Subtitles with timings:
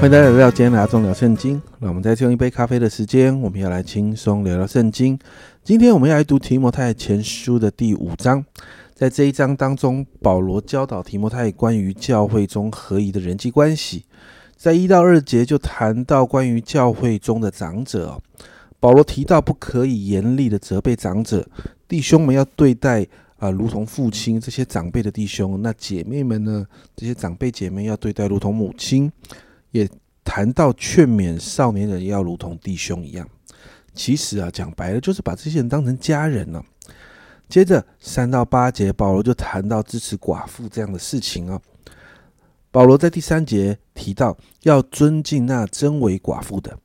[0.00, 1.60] 欢迎大家来到今天的阿忠聊圣经。
[1.78, 5.18] 那我们再用一杯咖啡的时间，我们要来轻松聊聊圣经。
[5.62, 8.42] 今天我们要来读提摩太前书的第五章。
[8.94, 14.06] 在这一章当中，保罗教导提摩太关于教会中合一的人际关系。
[14.56, 18.18] 在一到二节就谈到关于教会中的长者，
[18.80, 21.46] 保罗提到不可以严厉的责备长者，
[21.86, 23.06] 弟兄们要对待
[23.36, 29.12] 啊如同父亲这些长辈的弟兄，那姐妹们呢，这些长辈姐妹要对待如同母亲。
[29.70, 29.88] 也
[30.24, 33.28] 谈到劝勉少年人要如同弟兄一样，
[33.94, 36.64] 其实啊，讲白了就是把这些人当成家人了。
[37.48, 41.60] 接着三到八节，保罗就谈到支持寡妇这样的事情啊。
[42.70, 46.78] 保罗在第三节提到要尊敬那真为寡妇的。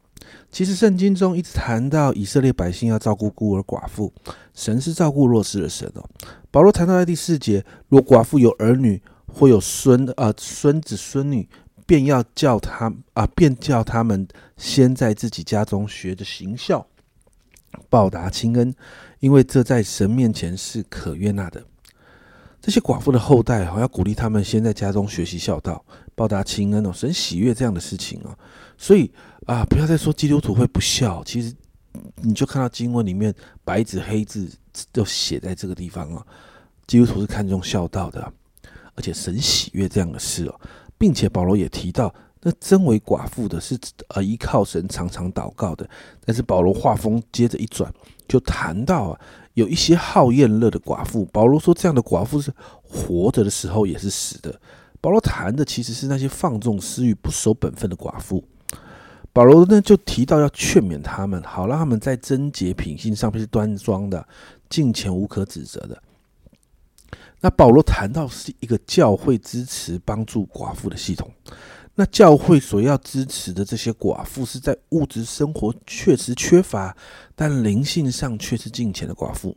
[0.52, 4.12] 其实圣经中一直谈到以色列百姓要照顾孤儿寡妇，
[4.55, 6.04] 神是照顾弱势的神哦。
[6.49, 11.48] 保罗谈到在第四节，若寡妇有儿女或有孙啊孙子孙女。
[11.86, 16.86] 便要叫他啊，便叫他们先在自己家中学着行孝，
[17.90, 18.74] 报答亲恩，
[19.20, 21.63] 因为这在神面前是可悦纳的。
[22.62, 28.36] 这些寡妇的后代哦，要鼓励他们先在家中学习孝道，报答亲恩哦，神喜悦这样的事情哦。
[28.76, 29.12] 所以
[29.46, 31.54] 啊，不要再说基督徒会不孝，其实
[32.16, 33.32] 你就看到经文里面
[33.63, 34.50] 白纸黑字
[34.91, 36.26] 都写在这个地方啊，
[36.88, 38.34] 基督徒是看重孝道的，
[38.96, 40.60] 而且神喜悦这样的事哦。
[40.98, 43.77] 并且保罗也提到，那真为寡妇的是
[44.10, 45.90] 呃依靠神常常祷告的。
[46.26, 47.91] 但是保罗话锋接着一转，
[48.27, 49.20] 就谈到啊
[49.54, 51.26] 有一些好厌乐的寡妇。
[51.26, 52.51] 保罗说这样的寡妇是
[52.84, 54.60] 活着的时候也是死的。
[55.01, 58.43] 保罗谈的其实是那些放纵私欲、不守本分的寡妇。
[59.32, 64.25] 保罗呢就提到要劝勉他们，好让他们在贞洁品性上面是端庄的，
[64.69, 66.01] 敬虔无可指责的。
[67.45, 71.31] 那保罗谈到是一个教会支持帮助寡妇的系统，
[71.94, 76.97] 那教会所要支持的这些寡妇是在物质生活确实缺乏，
[77.35, 79.56] 但灵性上却是敬虔的寡妇。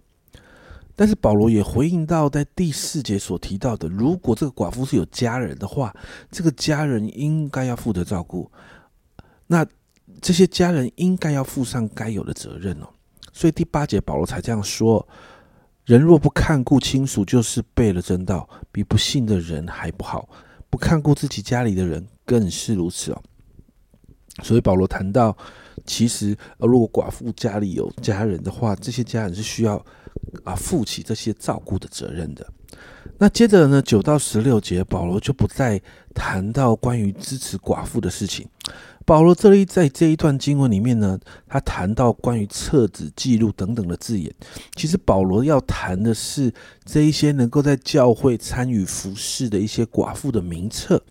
[0.95, 5.91] 但是保罗也回应到，在第四节所提到的，如果这个寡妇是有家人的话，
[6.31, 8.53] 这个家人应该要负责照顾，
[9.47, 9.67] 那
[10.21, 12.89] 这些家人应该要负上该有的责任哦。
[13.33, 15.09] 所以第八节保罗才这样说。
[15.89, 20.29] 人若不看顾亲属，就是背了真道，比不信的人还不好。
[20.69, 23.23] 不看顾自己家里的人，更是如此哦。
[24.43, 25.35] 所以保罗谈到，
[25.87, 29.83] 其实呃，如果寡妇家里有家人的话，这些家人是需要
[30.45, 32.47] 啊负起这些照顾的责任的。
[33.17, 35.81] 那接着呢，九到十六节，保罗就不再
[36.15, 38.47] 谈到关于支持寡妇的事情。
[39.09, 44.31] 保罗这里在这一段经文里面呢，他谈到关于册子、记录等等的字眼。
[44.77, 46.53] 其实保罗要谈的是
[46.85, 51.03] 这一些能够在教会参与服侍的一些寡妇的名册。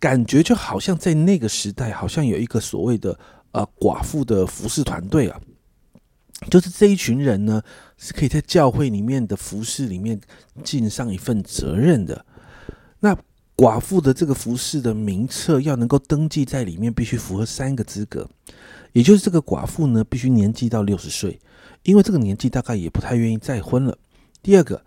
[0.00, 3.18] 感觉就好像在那个时代，好像有一个所谓的
[3.52, 5.38] 呃寡妇的服侍团队啊，
[6.50, 7.60] 就是这一群人呢
[7.98, 10.18] 是可以在教会里面的服侍里面
[10.62, 12.24] 尽上一份责任的。
[13.00, 13.14] 那
[13.56, 18.28] 寡妇的这个服饰的名册要能够登记在里面，必须符合三个资格，
[18.92, 21.38] 也就是这个寡妇呢必须年纪到六十岁，
[21.84, 23.96] 因为这个年纪大概也不太愿意再婚了。
[24.42, 24.82] 第二个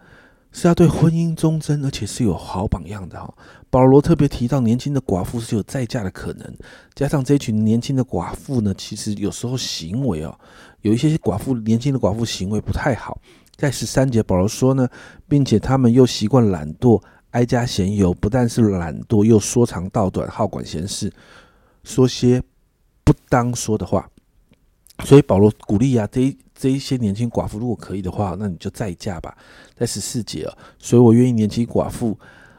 [0.51, 3.33] 是要对婚姻忠贞，而且是有好榜样的哈。
[3.69, 6.53] 保罗特别提到，年轻的寡妇是有再嫁的可能，
[6.93, 10.37] 加上这群年轻的寡妇呢，其实有时候行为哦，
[10.81, 13.17] 有一些寡妇年轻的寡妇行为不太好。
[13.55, 14.87] 在十三节，保罗说呢，
[15.27, 17.01] 并且他们又习惯懒惰。
[17.31, 21.11] 哀家闲游，不但是懒惰，又说长道短，好管闲事，
[21.83, 22.41] 说些
[23.03, 24.09] 不当说的话。
[25.03, 29.37] 所以保罗鼓励啊，这这一些年轻寡妇，如果可以的话，那你就再嫁吧。
[29.75, 32.17] 在十四节啊，所以我愿意年轻寡妇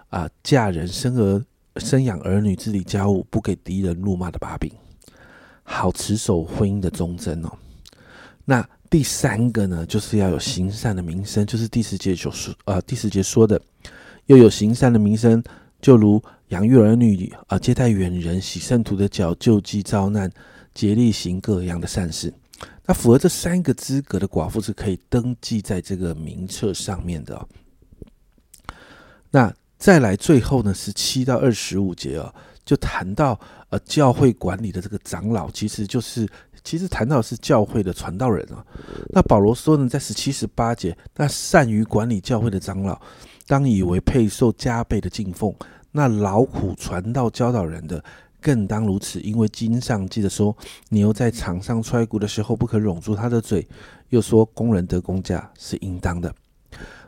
[0.09, 1.45] 啊嫁人生儿
[1.77, 4.71] 生养儿女，治理家务，不给敌人怒骂的把柄，
[5.65, 7.51] 好持守婚姻的忠贞哦。
[8.45, 13.61] 那第三个呢，就是要有行善的名声，就是第十节所说呃，第十节说的。
[14.29, 15.43] 又有行善的名声，
[15.81, 20.31] 就如养育儿女啊，接待远人，洗圣徒的脚，救济遭难，
[20.75, 22.33] 竭力行各样的善事。
[22.85, 27.49] 那符合这三个资格的寡妇是可以登记在这个名册上面的。
[29.31, 32.35] 那再来最后呢，十七到二十五节啊，
[32.67, 33.39] 就谈到
[33.71, 36.29] 呃教会管理的这个长老，其实就是
[36.63, 38.63] 其实谈到是教会的传道人啊。
[39.09, 43.01] 那保罗说呢，在十七十八节，那善于管理教会的长老。
[43.49, 45.53] 当以为配受加倍的敬奉，
[45.91, 48.05] 那劳苦传道教导人的
[48.43, 50.55] 更当如此，因为经上记得说，
[50.91, 53.63] 牛在场上踹鼓的时候，不可拢住他的嘴；
[54.11, 56.33] 又说，工人得工价是应当的。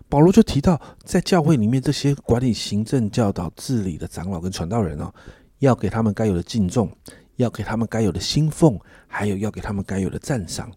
[0.08, 5.12] 保罗就提到，在教会里面这些管理行政、教导、治理的长老跟传道人哦，
[5.58, 6.90] 要给他们该有的敬重，
[7.36, 10.72] 要给他们该有的薪奉，还有要给他们该有的赞赏。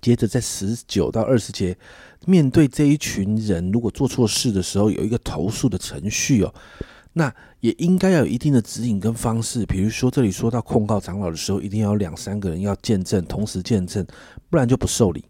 [0.00, 1.76] 接着在十九到二十节，
[2.26, 6.54] 面对这一群人，如果做错事的时候，有一个投诉的程序哦，
[7.14, 9.66] 那也应该要有一定的指引跟方式。
[9.66, 14.06] 比如说这里说到控告长老的时候，一定要有两三个人要见证，同时见证，
[14.48, 15.24] 不然就不受理。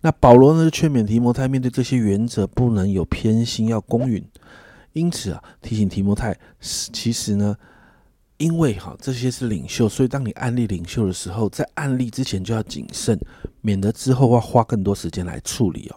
[0.00, 4.24] 那保罗呢，劝勉提摩太，面对这些原则不能有偏心，要公允。
[4.92, 7.56] 因此啊，提醒提摩太，其实呢。
[8.44, 13.18] 因为哈这些是领袖，所以当你案例领袖的时候，在案例之前就要谨慎，
[13.62, 15.96] 免得之后要花更多时间来处理哦。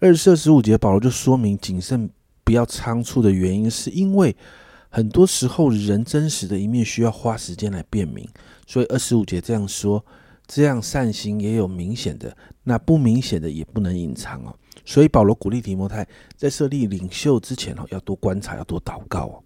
[0.00, 2.10] 二十四十五节保罗就说明谨慎
[2.42, 4.34] 不要仓促的原因，是因为
[4.90, 8.28] 很多时候人真实的一面需要花时间来辨明，
[8.66, 10.04] 所以二十五节这样说，
[10.48, 14.52] 这样善行也有明显的，那不明显的也不能隐藏哦。
[14.84, 16.04] 所以保罗鼓励提摩太
[16.36, 19.44] 在设立领袖之前哦，要多观察，要多祷告哦。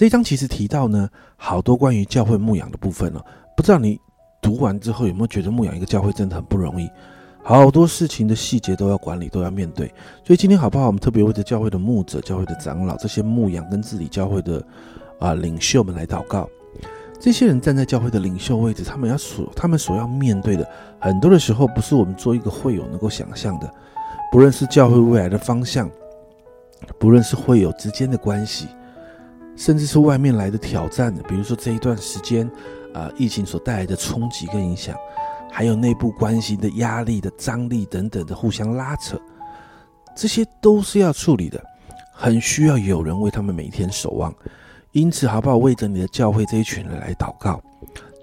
[0.00, 3.22] 这一章其实提到呢，好多关于教会牧养的部分了。
[3.54, 4.00] 不知道你
[4.40, 6.88] 读完之后有没有觉得牧养一个教会真的很不容易，
[7.44, 9.88] 好多事情的细节都要管理，都要面对。
[10.24, 10.86] 所以今天好不好？
[10.86, 14.64] 我们特别为着教会的牧者、教会的长老、这些牧养跟治理教会的
[15.18, 16.48] 啊领袖们来祷告。
[17.20, 20.66] 这些人站在教会的领袖位置，他们要所他们所要面对的，
[20.98, 23.70] 很多的时候不是我们做一个会友能够想象的。
[24.32, 25.90] 不论是教会未来的方向，
[26.98, 28.66] 不论是会友之间的关系。
[29.60, 32.50] 甚至是外面来的挑战的，比如说这一段时间，
[32.94, 34.96] 啊，疫情所带来的冲击跟影响，
[35.52, 39.20] 还有内部关系的压力的张力等等的互相拉扯，
[40.16, 41.62] 这些都是要处理的，
[42.10, 44.34] 很需要有人为他们每天守望。
[44.92, 47.60] 因此，好不好为着你的教会这一群人来祷告，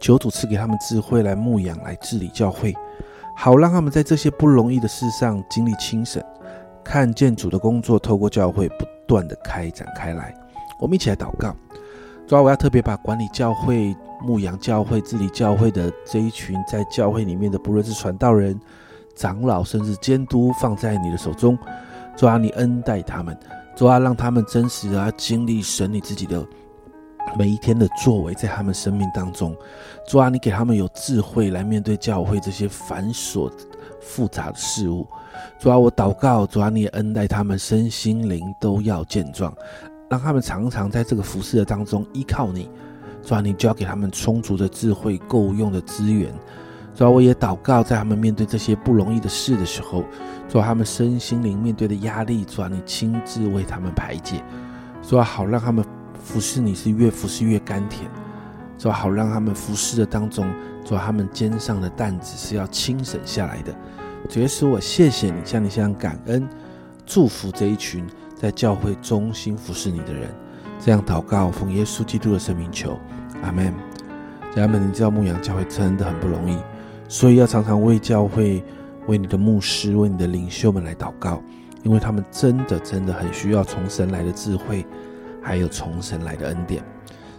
[0.01, 2.75] 求主赐给他们智慧来牧养、来治理教会，
[3.36, 6.19] 好让他们在这些不容易的事上经历轻省，
[6.83, 10.33] 看见主的工作透过教会不断的开展开来。
[10.80, 11.56] 我们一起来祷告，
[12.28, 18.60] 主要我要特别把管理教会、牧养教会、治理教会的这一群在教会里面的，不论是传道人、
[19.16, 21.58] 长老，甚至监督，放在你的手中。
[22.16, 23.38] 主啊，你恩待他们，
[23.76, 26.46] 主啊，让他们真实的经历神你自己的
[27.38, 29.56] 每一天的作为，在他们生命当中。
[30.08, 33.52] 主啊，你给他们有智慧来面对教会这些繁琐
[34.02, 35.08] 复杂的事物。
[35.60, 39.54] 主啊，我祷告，主啊，你恩待他们身心灵都要健壮。
[40.09, 42.69] 让他们常常在这个服侍的当中依靠你，
[43.24, 46.33] 主啊，你就要给他们充足的智慧、够用的资源。
[46.95, 50.04] 主啊，我也祷告，在他们面对这些不容易的事的时候，
[50.48, 54.44] 主啊，他们身心灵面对的压力，主啊，你亲自为他们排解。
[55.01, 55.83] 主啊，好让他们
[56.24, 58.09] 服侍你是越服侍越甘甜。
[58.77, 60.50] 主啊，好让他们服侍的当中，
[60.86, 63.75] 主啊，他们肩上的担子是要轻省下来的。
[64.30, 66.48] 主耶稣，我谢谢你，向你向感恩，
[67.06, 68.06] 祝福这一群。
[68.39, 70.30] 在教会中心服侍你的人，
[70.80, 72.98] 这样祷告，奉耶稣基督的圣名求，
[73.42, 73.74] 阿门。
[74.56, 76.57] 家人们，你知道牧羊教会真的很不容易，
[77.07, 78.63] 所以要常常为教会、
[79.07, 81.42] 为你的牧师、为你的领袖们来祷告，
[81.84, 84.86] 因为他们真的真的很需要从神来的智慧，
[85.42, 86.83] 还有从神来的恩典。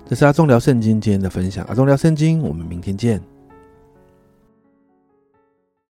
[0.06, 3.37] 这是阿忠聊圣经今天的分享，阿忠聊圣经，我们明天见。